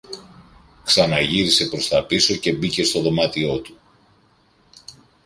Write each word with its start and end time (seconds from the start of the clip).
Ξαναγύρισε 0.83 1.65
προς 1.65 1.87
τα 1.87 2.05
πίσω 2.05 2.35
και 2.35 2.53
μπήκε 2.53 2.83
στο 2.83 3.01
δωμάτιό 3.01 3.59
του 3.59 3.79